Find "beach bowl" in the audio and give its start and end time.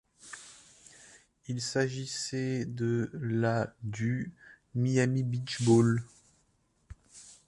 5.21-6.01